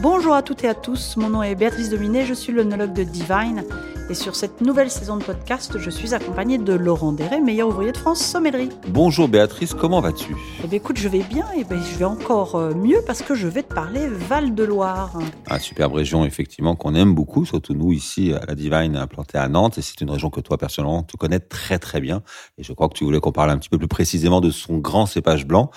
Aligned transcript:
Bonjour 0.00 0.34
à 0.34 0.42
toutes 0.42 0.64
et 0.64 0.68
à 0.68 0.74
tous, 0.74 1.16
mon 1.16 1.28
nom 1.28 1.42
est 1.42 1.54
Béatrice 1.54 1.90
Dominé, 1.90 2.24
je 2.24 2.34
suis 2.34 2.52
l'onologue 2.52 2.92
de 2.92 3.02
Divine 3.02 3.64
et 4.08 4.14
sur 4.14 4.36
cette 4.36 4.60
nouvelle 4.60 4.90
saison 4.90 5.16
de 5.16 5.24
podcast, 5.24 5.78
je 5.78 5.90
suis 5.90 6.14
accompagnée 6.14 6.58
de 6.58 6.72
Laurent 6.72 7.12
Deret, 7.12 7.40
meilleur 7.40 7.68
ouvrier 7.68 7.92
de 7.92 7.96
France 7.96 8.24
sommellerie. 8.24 8.68
Bonjour 8.88 9.28
Béatrice, 9.28 9.74
comment 9.74 10.00
vas-tu? 10.00 10.36
Eh 10.62 10.68
bien 10.68 10.76
écoute, 10.76 10.96
je 10.96 11.08
vais 11.08 11.22
bien 11.24 11.50
et 11.52 11.64
ben, 11.64 11.80
je 11.82 11.98
vais 11.98 12.04
encore 12.04 12.54
euh, 12.54 12.74
mieux 12.74 13.00
parce 13.06 13.22
que 13.22 13.34
je 13.34 13.48
vais 13.48 13.62
te 13.62 13.74
parler 13.74 14.06
Val-de-Loire. 14.06 15.18
Ah, 15.48 15.58
superbe 15.58 15.94
région 15.94 16.24
effectivement 16.24 16.76
qu'on 16.76 16.94
aime 16.94 17.14
beaucoup, 17.14 17.44
surtout 17.44 17.74
nous 17.74 17.92
ici 17.92 18.32
à 18.32 18.44
la 18.46 18.54
Divine 18.54 18.96
implantée 18.96 19.38
à 19.38 19.48
Nantes 19.48 19.78
et 19.78 19.82
c'est 19.82 20.00
une 20.00 20.10
région 20.10 20.30
que 20.30 20.40
toi 20.40 20.56
personnellement 20.56 21.02
tu 21.02 21.16
connais 21.16 21.40
très 21.40 21.78
très 21.78 22.00
bien 22.00 22.22
et 22.58 22.62
je 22.62 22.72
crois 22.72 22.88
que 22.88 22.94
tu 22.94 23.04
voulais 23.04 23.20
qu'on 23.20 23.32
parle 23.32 23.50
un 23.50 23.58
petit 23.58 23.70
peu 23.70 23.78
plus 23.78 23.88
précisément 23.88 24.40
de 24.40 24.50
son 24.50 24.78
grand 24.78 25.06
cépage 25.06 25.46
blanc, 25.46 25.70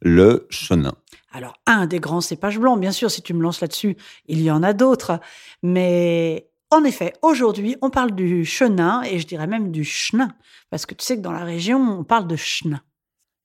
le 0.00 0.46
chenin. 0.50 0.94
Alors, 1.32 1.58
un 1.66 1.86
des 1.86 2.00
grands 2.00 2.22
cépages 2.22 2.58
blancs, 2.58 2.80
bien 2.80 2.92
sûr, 2.92 3.10
si 3.10 3.20
tu 3.20 3.34
me 3.34 3.42
lances 3.42 3.60
là-dessus, 3.60 3.98
il 4.26 4.40
y 4.40 4.50
en 4.50 4.62
a 4.62 4.72
d'autres. 4.72 5.20
Mais 5.62 6.48
en 6.76 6.84
effet, 6.84 7.14
aujourd'hui, 7.22 7.76
on 7.80 7.90
parle 7.90 8.12
du 8.12 8.44
chenin 8.44 9.02
et 9.02 9.18
je 9.18 9.26
dirais 9.26 9.46
même 9.46 9.72
du 9.72 9.84
chenin. 9.84 10.28
Parce 10.70 10.84
que 10.84 10.94
tu 10.94 11.04
sais 11.04 11.16
que 11.16 11.22
dans 11.22 11.32
la 11.32 11.44
région, 11.44 11.78
on 11.78 12.04
parle 12.04 12.26
de 12.26 12.36
chenin. 12.36 12.80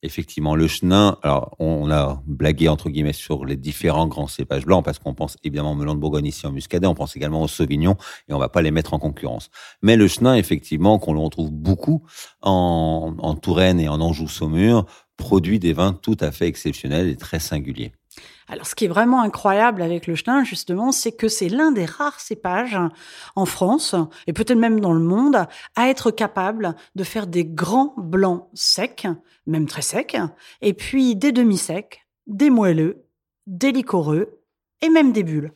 Effectivement, 0.03 0.55
le 0.55 0.67
chenin, 0.67 1.17
alors 1.21 1.55
on 1.59 1.91
a 1.91 2.23
blagué 2.25 2.67
entre 2.67 2.89
guillemets 2.89 3.13
sur 3.13 3.45
les 3.45 3.55
différents 3.55 4.07
grands 4.07 4.27
cépages 4.27 4.65
blancs 4.65 4.83
parce 4.83 4.97
qu'on 4.97 5.13
pense 5.13 5.37
évidemment 5.43 5.73
au 5.73 5.75
melon 5.75 5.93
de 5.93 5.99
Bourgogne 5.99 6.25
ici 6.25 6.47
en 6.47 6.51
muscadet, 6.51 6.87
on 6.87 6.95
pense 6.95 7.15
également 7.15 7.43
au 7.43 7.47
sauvignon 7.47 7.97
et 8.27 8.33
on 8.33 8.39
va 8.39 8.49
pas 8.49 8.63
les 8.63 8.71
mettre 8.71 8.95
en 8.95 8.99
concurrence. 8.99 9.51
Mais 9.83 9.95
le 9.95 10.07
chenin, 10.07 10.33
effectivement, 10.35 10.97
qu'on 10.97 11.13
le 11.13 11.19
retrouve 11.19 11.51
beaucoup 11.51 12.03
en 12.41 13.37
Touraine 13.39 13.79
et 13.79 13.89
en 13.89 14.01
Anjou-Saumur, 14.01 14.87
produit 15.17 15.59
des 15.59 15.73
vins 15.73 15.93
tout 15.93 16.17
à 16.19 16.31
fait 16.31 16.47
exceptionnels 16.47 17.07
et 17.07 17.15
très 17.15 17.39
singuliers. 17.39 17.93
Alors, 18.47 18.67
ce 18.67 18.75
qui 18.75 18.85
est 18.85 18.89
vraiment 18.89 19.21
incroyable 19.21 19.81
avec 19.81 20.07
le 20.07 20.15
chenin, 20.15 20.43
justement, 20.43 20.91
c'est 20.91 21.13
que 21.13 21.27
c'est 21.27 21.47
l'un 21.47 21.71
des 21.71 21.85
rares 21.85 22.19
cépages 22.19 22.77
en 23.35 23.45
France, 23.45 23.95
et 24.27 24.33
peut-être 24.33 24.57
même 24.57 24.79
dans 24.79 24.93
le 24.93 24.99
monde, 24.99 25.47
à 25.75 25.89
être 25.89 26.11
capable 26.11 26.75
de 26.95 27.03
faire 27.03 27.27
des 27.27 27.45
grands 27.45 27.93
blancs 27.97 28.47
secs, 28.53 29.07
même 29.47 29.67
très 29.67 29.81
secs, 29.81 30.17
et 30.61 30.73
puis 30.73 31.15
des 31.15 31.31
demi-secs, 31.31 32.05
des 32.27 32.49
moelleux, 32.49 33.05
des 33.47 33.71
liquoreux, 33.71 34.41
et 34.81 34.89
même 34.89 35.13
des 35.13 35.23
bulles. 35.23 35.53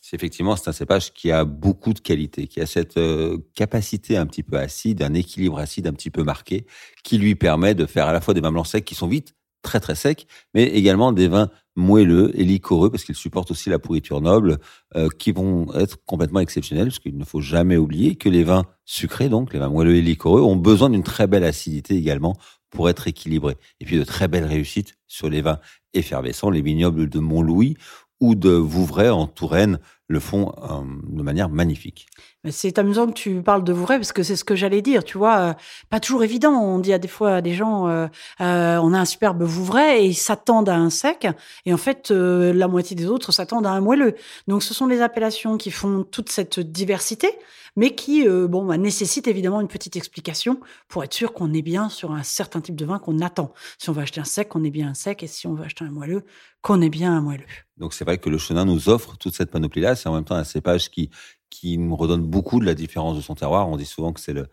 C'est 0.00 0.16
effectivement, 0.16 0.54
c'est 0.54 0.68
un 0.68 0.74
cépage 0.74 1.12
qui 1.12 1.30
a 1.30 1.44
beaucoup 1.44 1.92
de 1.92 1.98
qualités, 1.98 2.46
qui 2.46 2.60
a 2.60 2.66
cette 2.66 2.98
euh, 2.98 3.38
capacité 3.54 4.16
un 4.16 4.26
petit 4.26 4.42
peu 4.42 4.58
acide, 4.58 5.02
un 5.02 5.14
équilibre 5.14 5.58
acide 5.58 5.86
un 5.86 5.92
petit 5.92 6.10
peu 6.10 6.22
marqué, 6.22 6.66
qui 7.02 7.18
lui 7.18 7.34
permet 7.34 7.74
de 7.74 7.86
faire 7.86 8.06
à 8.06 8.12
la 8.12 8.20
fois 8.20 8.34
des 8.34 8.40
vins 8.40 8.52
blancs 8.52 8.66
secs 8.66 8.84
qui 8.84 8.94
sont 8.94 9.08
vite 9.08 9.34
très 9.64 9.80
très 9.80 9.96
secs, 9.96 10.26
mais 10.54 10.64
également 10.64 11.12
des 11.12 11.26
vins 11.26 11.50
moelleux 11.74 12.30
et 12.38 12.44
liquoreux 12.44 12.90
parce 12.90 13.04
qu'ils 13.04 13.16
supportent 13.16 13.50
aussi 13.50 13.68
la 13.68 13.80
pourriture 13.80 14.20
noble, 14.20 14.58
euh, 14.94 15.08
qui 15.18 15.32
vont 15.32 15.72
être 15.74 15.96
complètement 16.04 16.40
exceptionnels 16.40 16.86
parce 16.86 17.00
qu'il 17.00 17.18
ne 17.18 17.24
faut 17.24 17.40
jamais 17.40 17.76
oublier 17.76 18.14
que 18.14 18.28
les 18.28 18.44
vins 18.44 18.64
sucrés, 18.84 19.28
donc 19.28 19.52
les 19.52 19.58
vins 19.58 19.68
moelleux 19.68 19.96
et 19.96 20.02
liquoreux, 20.02 20.42
ont 20.42 20.56
besoin 20.56 20.90
d'une 20.90 21.02
très 21.02 21.26
belle 21.26 21.44
acidité 21.44 21.96
également 21.96 22.36
pour 22.70 22.88
être 22.88 23.08
équilibrés. 23.08 23.56
Et 23.80 23.84
puis 23.84 23.98
de 23.98 24.04
très 24.04 24.28
belles 24.28 24.44
réussites 24.44 24.94
sur 25.08 25.28
les 25.28 25.42
vins 25.42 25.58
effervescents, 25.94 26.50
les 26.50 26.62
vignobles 26.62 27.08
de 27.08 27.18
Montlouis 27.18 27.76
ou 28.20 28.34
de 28.34 28.50
Vouvray 28.50 29.08
en 29.08 29.26
Touraine 29.26 29.78
le 30.08 30.20
font 30.20 30.52
euh, 30.62 30.82
de 31.08 31.22
manière 31.22 31.48
magnifique. 31.48 32.06
C'est 32.50 32.78
amusant 32.78 33.06
que 33.06 33.12
tu 33.12 33.40
parles 33.42 33.64
de 33.64 33.72
Vouvray 33.72 33.98
parce 33.98 34.12
que 34.12 34.22
c'est 34.22 34.36
ce 34.36 34.44
que 34.44 34.54
j'allais 34.54 34.82
dire. 34.82 35.02
Tu 35.02 35.16
vois, 35.16 35.38
euh, 35.38 35.54
pas 35.88 35.98
toujours 35.98 36.24
évident. 36.24 36.52
On 36.52 36.78
dit 36.78 36.92
à 36.92 36.98
des 36.98 37.08
fois 37.08 37.36
à 37.36 37.40
des 37.40 37.54
gens, 37.54 37.88
euh, 37.88 38.08
on 38.38 38.92
a 38.92 38.98
un 38.98 39.04
superbe 39.04 39.42
Vouvray 39.42 40.04
et 40.04 40.06
ils 40.06 40.14
s'attendent 40.14 40.68
à 40.68 40.76
un 40.76 40.90
sec. 40.90 41.26
Et 41.64 41.72
en 41.72 41.78
fait, 41.78 42.10
la 42.10 42.68
moitié 42.68 42.96
des 42.96 43.06
autres 43.06 43.32
s'attendent 43.32 43.66
à 43.66 43.70
un 43.70 43.80
moelleux. 43.80 44.14
Donc, 44.46 44.62
ce 44.62 44.74
sont 44.74 44.86
les 44.86 45.00
appellations 45.00 45.56
qui 45.56 45.70
font 45.70 46.04
toute 46.04 46.28
cette 46.28 46.60
diversité, 46.60 47.30
mais 47.76 47.94
qui, 47.94 48.28
bon, 48.28 48.64
bah, 48.66 48.76
nécessitent 48.76 49.28
évidemment 49.28 49.60
une 49.60 49.68
petite 49.68 49.96
explication 49.96 50.60
pour 50.88 51.02
être 51.02 51.14
sûr 51.14 51.32
qu'on 51.32 51.52
est 51.54 51.62
bien 51.62 51.88
sur 51.88 52.12
un 52.12 52.22
certain 52.22 52.60
type 52.60 52.76
de 52.76 52.84
vin 52.84 52.98
qu'on 52.98 53.20
attend. 53.20 53.54
Si 53.78 53.88
on 53.88 53.92
veut 53.94 54.02
acheter 54.02 54.20
un 54.20 54.24
sec, 54.24 54.54
on 54.54 54.64
est 54.64 54.70
bien 54.70 54.88
un 54.88 54.94
sec, 54.94 55.22
et 55.22 55.26
si 55.26 55.46
on 55.46 55.54
veut 55.54 55.64
acheter 55.64 55.84
un 55.84 55.90
moelleux, 55.90 56.24
qu'on 56.60 56.80
est 56.80 56.90
bien 56.90 57.16
un 57.16 57.20
moelleux. 57.20 57.44
Donc 57.76 57.92
c'est 57.92 58.04
vrai 58.04 58.18
que 58.18 58.30
le 58.30 58.38
chenin 58.38 58.64
nous 58.64 58.88
offre 58.88 59.16
toute 59.16 59.34
cette 59.34 59.50
panoplie-là. 59.50 59.96
C'est 59.96 60.08
en 60.08 60.14
même 60.14 60.24
temps 60.24 60.36
un 60.36 60.44
cépage 60.44 60.90
qui 60.90 61.10
qui 61.54 61.78
nous 61.78 61.94
redonne 61.94 62.22
beaucoup 62.22 62.58
de 62.58 62.66
la 62.66 62.74
différence 62.74 63.16
de 63.16 63.22
son 63.22 63.36
terroir. 63.36 63.68
On 63.68 63.76
dit 63.76 63.86
souvent 63.86 64.12
que 64.12 64.20
euh, 64.30 64.44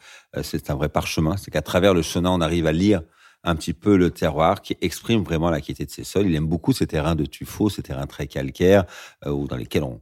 c'est 0.44 0.70
un 0.70 0.76
vrai 0.76 0.88
parchemin. 0.88 1.36
C'est 1.36 1.50
qu'à 1.50 1.64
travers 1.64 1.96
le 1.96 2.04
chenin, 2.04 2.30
on 2.30 2.42
arrive 2.42 2.68
à 2.68 2.72
lire 2.72 3.02
un 3.44 3.56
petit 3.56 3.74
peu 3.74 3.98
le 3.98 4.12
terroir 4.12 4.62
qui 4.62 4.78
exprime 4.82 5.24
vraiment 5.24 5.50
la 5.50 5.62
qualité 5.62 5.86
de 5.86 5.90
ses 5.90 6.04
sols. 6.04 6.28
Il 6.28 6.36
aime 6.36 6.46
beaucoup 6.46 6.74
ces 6.74 6.86
terrains 6.86 7.16
de 7.16 7.26
tuffeau, 7.26 7.70
ces 7.70 7.82
terrains 7.82 8.06
très 8.06 8.28
calcaires, 8.28 8.86
euh, 9.26 9.32
ou 9.32 9.48
dans 9.48 9.56
lesquels 9.56 9.84
on, 9.84 10.00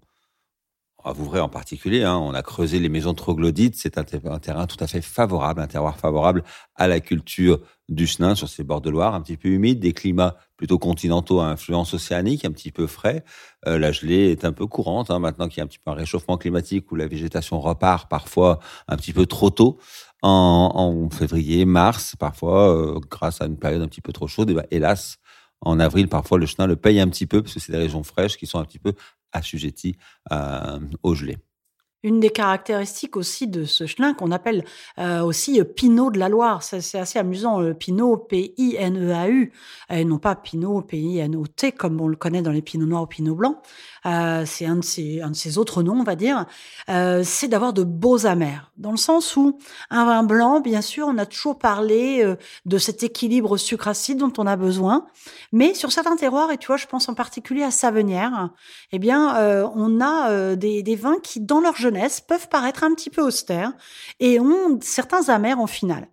à 1.04 1.14
Vouvray 1.14 1.40
en 1.40 1.50
particulier, 1.50 2.04
hein, 2.04 2.18
on 2.18 2.34
a 2.34 2.42
creusé 2.42 2.80
les 2.80 2.90
maisons 2.90 3.14
troglodytes. 3.14 3.76
C'est 3.76 3.98
un, 3.98 4.04
terrain 4.04 4.68
tout 4.68 4.78
à 4.80 4.88
fait 4.88 5.02
favorable, 5.02 5.62
un 5.62 5.68
terroir 5.68 5.98
favorable 5.98 6.44
à 6.76 6.88
la 6.88 7.00
culture 7.00 7.60
du 7.88 8.06
chenin 8.06 8.36
sur 8.36 8.50
ces 8.50 8.64
bords 8.64 8.82
de 8.82 8.90
Loire, 8.90 9.16
un 9.16 9.22
petit 9.22 9.38
peu 9.38 9.50
humide, 9.50 9.80
des 9.80 9.94
climats 9.94 10.38
plutôt 10.58 10.78
continentaux 10.78 11.40
à 11.40 11.48
influence 11.48 11.94
océanique, 11.94 12.46
un 12.46 12.52
petit 12.52 12.72
peu 12.72 12.86
frais. 12.86 13.24
Euh, 13.68 13.80
la 13.80 13.92
gelée 13.92 14.32
est 14.32 14.46
un 14.46 14.52
peu 14.52 14.68
courante 14.68 15.10
hein, 15.10 15.20
maintenant 15.20 15.48
qu'il 15.48 15.60
y 15.60 15.62
a 15.62 15.64
un 15.64 15.68
petit 15.68 15.80
peu 15.80 15.90
un 15.90 15.96
réchauffement 15.96 16.38
climatique 16.38 16.92
où 16.92 16.96
la 16.96 17.08
végétation 17.08 17.60
repart 17.60 18.10
parfois 18.10 18.60
un 18.88 18.98
petit 18.98 19.14
peu 19.14 19.26
trop 19.26 19.50
tôt 19.50 19.80
en, 20.22 21.08
février, 21.12 21.64
mars, 21.66 22.16
parfois 22.18 22.76
euh, 22.76 23.00
grâce 23.10 23.42
à 23.42 23.46
une 23.46 23.58
période 23.58 23.82
un 23.82 23.88
petit 23.88 24.02
peu 24.02 24.12
trop 24.12 24.28
chaude. 24.28 24.50
Et 24.50 24.54
ben, 24.54 24.66
hélas, 24.70 25.18
en 25.62 25.80
avril, 25.80 26.08
parfois 26.08 26.38
le 26.38 26.46
chenin 26.46 26.68
le 26.68 26.76
paye 26.76 27.00
un 27.00 27.08
petit 27.08 27.26
peu 27.26 27.42
parce 27.42 27.54
que 27.54 27.60
c'est 27.60 27.72
des 27.72 27.78
régions 27.78 28.04
fraîches 28.04 28.38
qui 28.38 28.46
sont 28.46 28.60
un 28.60 28.66
petit 28.66 28.80
peu 28.80 28.94
assujettis 29.32 29.98
euh, 30.32 30.80
au 31.04 31.16
gelé. 31.16 31.38
Une 32.02 32.22
des 32.22 32.30
caractéristiques 32.30 33.18
aussi 33.18 33.46
de 33.48 33.66
ce 33.66 33.86
chelin 33.86 34.14
qu'on 34.14 34.32
appelle 34.32 34.64
euh, 35.00 35.22
aussi 35.22 35.60
euh, 35.60 35.66
Pinot 35.66 36.12
de 36.12 36.18
la 36.18 36.30
Loire, 36.30 36.64
c'est 36.64 36.98
assez 36.98 37.20
amusant, 37.20 37.60
le 37.60 37.74
Pinot 37.74 38.16
P-I-N-E-A-U, 38.16 39.52
et 39.90 40.06
non 40.06 40.18
pas 40.18 40.36
Pinot 40.36 40.82
P-I-N-O-T 40.84 41.74
comme 41.74 42.00
on 42.00 42.08
le 42.08 42.16
connaît 42.16 42.42
dans 42.42 42.54
les 42.54 42.62
Pinots 42.62 42.86
noirs 42.86 43.04
ou 43.04 43.08
Pinot 43.08 43.36
blancs. 43.36 43.58
Euh, 44.06 44.44
c'est 44.46 44.66
un 44.66 44.78
de 44.78 44.84
ces 44.84 45.22
un 45.22 45.34
autres 45.58 45.84
noms, 45.84 46.00
on 46.00 46.04
va 46.04 46.16
dire. 46.16 46.46
C'est 46.88 47.50
d'avoir 47.50 47.74
de 47.74 47.84
beaux 47.84 48.26
amers, 48.26 48.72
dans 48.78 48.92
le 48.92 48.98
sens 48.98 49.36
où 49.36 49.58
un 49.90 50.06
vin 50.06 50.24
blanc, 50.24 50.62
bien 50.62 50.82
sûr, 50.82 51.08
on 51.08 51.18
a 51.18 51.26
toujours 51.26 51.60
parlé 51.60 52.36
de 52.66 52.78
cet 52.78 53.04
équilibre 53.04 53.58
sucre-acide 53.58 54.20
dont 54.20 54.32
on 54.38 54.48
a 54.48 54.56
besoin, 54.56 55.06
mais 55.52 55.74
sur 55.74 55.92
certains 55.92 56.16
terroirs, 56.16 56.52
et 56.52 56.58
tu 56.58 56.68
vois, 56.68 56.78
je 56.78 56.88
pense 56.88 57.10
en 57.10 57.14
particulier 57.14 57.64
à 57.64 57.72
Savenière, 57.72 58.52
eh 58.92 59.00
bien, 59.00 59.70
on 59.76 60.00
a 60.02 60.56
des, 60.56 60.82
des 60.82 60.96
vins 60.96 61.18
qui, 61.22 61.42
dans 61.42 61.60
leur 61.60 61.76
jeunesse 61.76 61.89
peuvent 62.28 62.50
paraître 62.50 62.84
un 62.84 62.94
petit 62.94 63.10
peu 63.10 63.22
austères 63.22 63.74
et 64.20 64.40
ont 64.40 64.80
certains 64.82 65.30
amers 65.30 65.60
en 65.60 65.68
finale. 65.68 66.08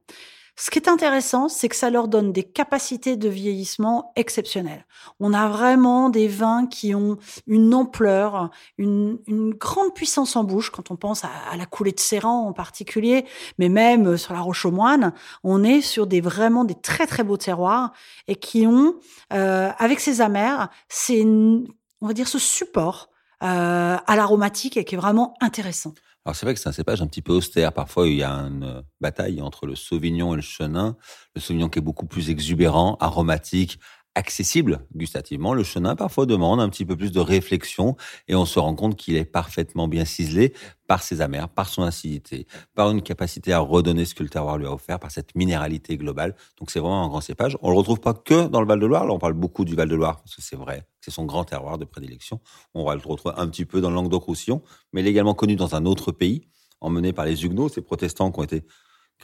Ce 0.59 0.71
qui 0.71 0.79
est 0.79 0.89
intéressant, 0.89 1.51
c'est 1.51 1.69
que 1.69 1.77
ça 1.77 1.91
leur 1.91 2.09
donne 2.09 2.33
des 2.33 2.43
capacités 2.43 3.17
de 3.17 3.29
vieillissement 3.29 4.13
exceptionnelles. 4.17 4.87
On 5.21 5.35
a 5.35 5.49
vraiment 5.49 6.09
des 6.09 6.29
vins 6.29 6.67
qui 6.67 6.95
ont 6.95 7.19
une 7.47 7.75
ampleur, 7.75 8.51
une, 8.79 9.19
grande 9.59 9.93
puissance 9.93 10.35
en 10.35 10.45
bouche, 10.45 10.71
quand 10.71 10.91
on 10.91 10.97
pense 10.97 11.25
à, 11.25 11.57
la 11.59 11.67
coulée 11.67 11.93
de 11.93 12.01
Serran 12.01 12.49
en 12.49 12.55
particulier, 12.55 13.27
mais 13.59 13.69
même 13.69 14.17
sur 14.17 14.33
la 14.33 14.41
Roche 14.41 14.65
aux 14.65 14.71
Moines, 14.71 15.13
on 15.45 15.63
est 15.63 15.83
sur 15.83 16.07
des 16.07 16.23
vraiment 16.23 16.65
des 16.65 16.75
très 16.75 17.07
très 17.07 17.23
beaux 17.23 17.37
terroirs 17.37 17.93
et 18.27 18.37
qui 18.37 18.67
ont, 18.67 18.95
euh, 19.35 19.71
avec 19.79 20.01
ces 20.01 20.23
amers, 20.23 20.71
c'est 20.89 21.23
on 21.23 22.07
va 22.07 22.15
dire 22.15 22.29
ce 22.29 22.39
support 22.39 23.11
euh, 23.43 23.97
à 24.07 24.17
l'aromatique 24.17 24.77
et 24.77 24.85
qui 24.85 24.95
est 24.95 24.99
vraiment 24.99 25.35
intéressant. 25.41 25.93
Alors 26.25 26.35
c'est 26.35 26.45
vrai 26.45 26.55
que 26.55 26.61
c'est 26.61 26.69
un 26.69 26.73
cépage 26.73 27.03
un 27.03 27.07
petit 27.07 27.23
peu 27.23 27.33
austère. 27.33 27.73
Parfois, 27.73 28.09
il 28.09 28.17
y 28.17 28.23
a 28.25 28.33
une 28.33 28.65
euh, 28.65 28.83
bataille 29.01 29.41
entre 29.41 29.67
le 29.67 29.77
Sauvignon 29.77 30.33
et 30.33 30.37
le 30.37 30.43
Chenin. 30.43 30.97
Le 31.37 31.41
Sauvignon 31.41 31.69
qui 31.69 31.79
est 31.79 31.83
beaucoup 31.83 32.07
plus 32.07 32.31
exubérant, 32.31 32.97
aromatique, 32.99 33.79
accessible 34.17 34.81
gustativement. 34.97 35.53
Le 35.53 35.63
chenin 35.63 35.95
parfois 35.95 36.25
demande 36.25 36.59
un 36.59 36.69
petit 36.71 36.87
peu 36.87 36.97
plus 36.97 37.13
de 37.13 37.21
réflexion 37.21 37.97
et 38.29 38.35
on 38.35 38.47
se 38.47 38.59
rend 38.59 38.75
compte 38.75 38.97
qu'il 38.97 39.15
est 39.15 39.27
parfaitement 39.27 39.89
bien 39.89 40.07
ciselé 40.07 40.55
par 40.87 41.03
ses 41.03 41.21
amers, 41.21 41.51
par 41.51 41.69
son 41.69 41.83
acidité, 41.83 42.47
par 42.75 42.91
une 42.91 43.03
capacité 43.03 43.53
à 43.53 43.59
redonner 43.59 44.07
ce 44.07 44.15
que 44.15 44.23
le 44.23 44.31
terroir 44.31 44.57
lui 44.57 44.67
a 44.67 44.73
offert, 44.73 44.99
par 44.99 45.11
cette 45.11 45.35
minéralité 45.35 45.99
globale. 45.99 46.35
Donc 46.59 46.71
c'est 46.71 46.81
vraiment 46.81 47.05
un 47.05 47.09
grand 47.09 47.21
cépage. 47.21 47.59
On 47.61 47.71
le 47.71 47.77
retrouve 47.77 48.01
pas 48.01 48.15
que 48.15 48.49
dans 48.49 48.63
le 48.63 48.67
Val-de-Loire. 48.67 49.05
Là, 49.05 49.13
on 49.13 49.19
parle 49.19 49.35
beaucoup 49.35 49.67
du 49.67 49.75
Val-de-Loire 49.75 50.23
parce 50.23 50.35
que 50.35 50.43
c'est 50.43 50.57
vrai, 50.57 50.87
c'est 51.03 51.11
son 51.11 51.27
grand 51.27 51.45
terroir 51.45 51.77
de 51.77 51.85
prédilection. 51.85 52.41
On 52.73 52.87
va 52.87 52.95
le 52.95 53.03
retrouver 53.05 53.35
un 53.37 53.47
petit 53.49 53.67
peu 53.67 53.83
dans 53.83 53.91
le 53.91 53.97
Languedoc-Roussillon, 53.97 54.63
mais 54.95 55.03
il 55.03 55.07
est 55.07 55.11
également 55.11 55.35
connu 55.35 55.57
dans 55.57 55.75
un 55.75 55.85
autre 55.85 56.11
pays, 56.11 56.49
emmené 56.81 57.13
par 57.13 57.27
les 57.27 57.45
Huguenots, 57.45 57.69
ces 57.69 57.83
protestants 57.83 58.33
qui 58.33 58.41
ont 58.41 58.45
été, 58.45 58.65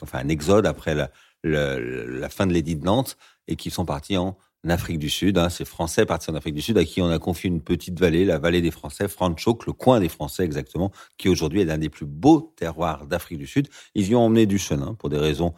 fait 0.05 0.17
un 0.17 0.29
exode 0.29 0.67
après 0.67 0.95
la 1.43 2.29
fin 2.29 2.45
de 2.45 2.53
l'édit 2.53 2.75
de 2.75 2.85
Nantes 2.85 3.17
et 3.47 3.55
qui 3.55 3.71
sont 3.71 3.85
partis 3.85 4.17
en 4.17 4.37
en 4.65 4.69
Afrique 4.69 4.99
du 4.99 5.09
Sud. 5.09 5.37
Hein, 5.37 5.49
ces 5.49 5.65
Français 5.65 6.05
partis 6.05 6.29
en 6.31 6.35
Afrique 6.35 6.55
du 6.55 6.61
Sud 6.61 6.77
à 6.77 6.85
qui 6.85 7.01
on 7.01 7.09
a 7.09 7.19
confié 7.19 7.49
une 7.49 7.61
petite 7.61 7.99
vallée, 7.99 8.25
la 8.25 8.37
vallée 8.39 8.61
des 8.61 8.71
Français, 8.71 9.07
Franschhoek, 9.07 9.65
le 9.65 9.73
coin 9.73 9.99
des 9.99 10.09
Français 10.09 10.43
exactement, 10.43 10.91
qui 11.17 11.29
aujourd'hui 11.29 11.61
est 11.61 11.65
l'un 11.65 11.77
des 11.77 11.89
plus 11.89 12.05
beaux 12.05 12.53
terroirs 12.55 13.05
d'Afrique 13.07 13.39
du 13.39 13.47
Sud. 13.47 13.67
Ils 13.95 14.09
y 14.09 14.15
ont 14.15 14.21
emmené 14.25 14.45
du 14.45 14.57
chenin 14.57 14.93
pour 14.95 15.09
des 15.09 15.17
raisons 15.17 15.53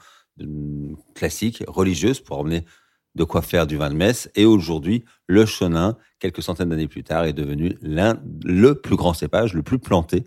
classiques, 1.13 1.63
religieuses, 1.68 2.19
pour 2.19 2.40
emmener 2.40 2.66
de 3.16 3.24
quoi 3.24 3.42
faire 3.42 3.66
du 3.66 3.78
vin 3.78 3.90
de 3.90 3.96
messe. 3.96 4.30
Et 4.36 4.46
aujourd'hui, 4.46 5.06
le 5.28 5.46
chenin, 5.46 5.98
quelques 6.19 6.44
centaines 6.44 6.69
d'années 6.69 6.90
plus 6.90 7.04
tard, 7.04 7.24
est 7.24 7.34
devenu 7.34 7.78
l'un, 7.81 8.22
le 8.44 8.75
plus 8.75 8.98
grand 8.98 9.13
cépage, 9.13 9.54
le 9.54 9.63
plus 9.63 9.80
planté 9.80 10.25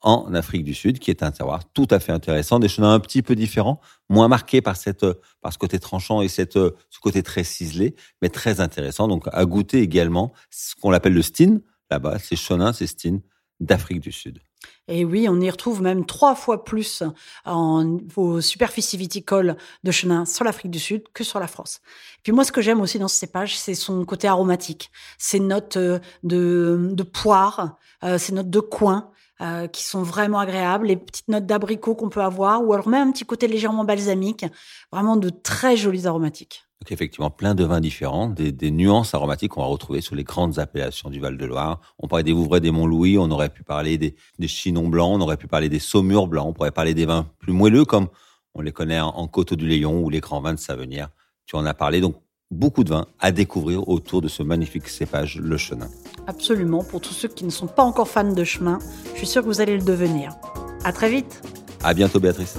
en 0.00 0.32
Afrique 0.34 0.64
du 0.64 0.74
Sud, 0.74 0.98
qui 0.98 1.10
est 1.10 1.22
un 1.22 1.30
terroir 1.30 1.64
tout 1.72 1.88
à 1.90 1.98
fait 1.98 2.12
intéressant, 2.12 2.58
des 2.58 2.68
chenins 2.68 2.94
un 2.94 3.00
petit 3.00 3.22
peu 3.22 3.34
différents, 3.34 3.80
moins 4.08 4.28
marqués 4.28 4.60
par 4.60 4.76
cette, 4.76 5.04
par 5.40 5.52
ce 5.52 5.58
côté 5.58 5.78
tranchant 5.78 6.22
et 6.22 6.28
cette, 6.28 6.54
ce 6.54 7.00
côté 7.02 7.22
très 7.22 7.44
ciselé, 7.44 7.94
mais 8.22 8.28
très 8.28 8.60
intéressant. 8.60 9.08
Donc, 9.08 9.24
à 9.32 9.44
goûter 9.44 9.80
également 9.80 10.32
ce 10.50 10.74
qu'on 10.76 10.92
appelle 10.92 11.14
le 11.14 11.22
Stin, 11.22 11.60
là-bas, 11.90 12.18
c'est 12.18 12.36
chenin, 12.36 12.72
c'est 12.72 12.86
Stin 12.86 13.18
d'Afrique 13.60 14.00
du 14.00 14.12
Sud. 14.12 14.40
Et 14.88 15.04
oui, 15.04 15.26
on 15.28 15.40
y 15.40 15.50
retrouve 15.50 15.82
même 15.82 16.06
trois 16.06 16.34
fois 16.34 16.64
plus 16.64 17.02
en 17.44 17.98
vos 18.14 18.40
superficies 18.40 18.96
viticoles 18.96 19.56
de 19.84 19.90
chenin 19.90 20.24
sur 20.24 20.44
l'Afrique 20.44 20.70
du 20.70 20.78
Sud 20.78 21.04
que 21.12 21.24
sur 21.24 21.40
la 21.40 21.46
France. 21.46 21.80
Et 22.16 22.20
puis 22.22 22.32
moi, 22.32 22.44
ce 22.44 22.52
que 22.52 22.62
j'aime 22.62 22.80
aussi 22.80 22.98
dans 22.98 23.08
ce 23.08 23.16
cépage, 23.16 23.58
c'est 23.58 23.74
son 23.74 24.04
côté 24.04 24.28
aromatique, 24.28 24.90
ses 25.18 25.40
notes 25.40 25.76
euh, 25.76 25.98
de, 26.22 26.88
de 26.92 27.02
poire, 27.02 27.76
euh, 28.02 28.16
ses 28.16 28.32
notes 28.32 28.50
de 28.50 28.60
coin. 28.60 29.10
Euh, 29.40 29.68
qui 29.68 29.84
sont 29.84 30.02
vraiment 30.02 30.40
agréables, 30.40 30.88
les 30.88 30.96
petites 30.96 31.28
notes 31.28 31.46
d'abricot 31.46 31.94
qu'on 31.94 32.08
peut 32.08 32.22
avoir, 32.22 32.64
ou 32.64 32.72
alors 32.72 32.88
même 32.88 33.08
un 33.08 33.12
petit 33.12 33.24
côté 33.24 33.46
légèrement 33.46 33.84
balsamique, 33.84 34.44
vraiment 34.90 35.16
de 35.16 35.30
très 35.30 35.76
jolies 35.76 36.08
aromatiques. 36.08 36.64
Effectivement, 36.90 37.30
plein 37.30 37.54
de 37.54 37.62
vins 37.62 37.80
différents, 37.80 38.28
des, 38.28 38.70
nuances 38.72 39.14
aromatiques 39.14 39.52
qu'on 39.52 39.60
va 39.60 39.68
retrouver 39.68 40.00
sur 40.00 40.16
les 40.16 40.24
grandes 40.24 40.58
appellations 40.58 41.08
du 41.08 41.20
Val-de-Loire. 41.20 41.80
On 42.00 42.08
parlait 42.08 42.24
des 42.24 42.32
Vouvray, 42.32 42.60
des 42.60 42.72
Montlouis, 42.72 43.16
on 43.16 43.30
aurait 43.30 43.48
pu 43.48 43.62
parler 43.62 43.96
des, 43.96 44.16
des 44.40 44.48
Chinons 44.48 44.88
blancs, 44.88 45.12
on 45.14 45.20
aurait 45.20 45.36
pu 45.36 45.46
parler 45.46 45.68
des 45.68 45.78
Saumures 45.78 46.26
blancs, 46.26 46.46
on 46.48 46.52
pourrait 46.52 46.72
parler 46.72 46.94
des 46.94 47.06
vins 47.06 47.30
plus 47.38 47.52
moelleux 47.52 47.84
comme 47.84 48.08
on 48.54 48.60
les 48.60 48.72
connaît 48.72 48.98
en, 49.00 49.28
Coteau 49.28 49.54
du 49.54 49.68
Léon 49.68 50.00
ou 50.02 50.10
les 50.10 50.18
grands 50.18 50.40
vins 50.40 50.54
de 50.54 50.58
Savenière. 50.58 51.10
Tu 51.46 51.54
en 51.54 51.64
as 51.64 51.74
parlé, 51.74 52.00
donc 52.00 52.16
beaucoup 52.50 52.84
de 52.84 52.90
vins 52.90 53.06
à 53.20 53.32
découvrir 53.32 53.88
autour 53.88 54.22
de 54.22 54.28
ce 54.28 54.42
magnifique 54.42 54.88
cépage, 54.88 55.38
le 55.38 55.56
chenin. 55.56 55.88
Absolument, 56.26 56.82
pour 56.82 57.00
tous 57.00 57.14
ceux 57.14 57.28
qui 57.28 57.44
ne 57.44 57.50
sont 57.50 57.66
pas 57.66 57.82
encore 57.82 58.08
fans 58.08 58.32
de 58.32 58.44
chemin, 58.44 58.78
je 59.12 59.18
suis 59.18 59.26
sûr 59.26 59.42
que 59.42 59.46
vous 59.46 59.60
allez 59.60 59.76
le 59.76 59.84
devenir. 59.84 60.36
À 60.84 60.92
très 60.92 61.10
vite. 61.10 61.42
À 61.82 61.94
bientôt, 61.94 62.20
Béatrice. 62.20 62.58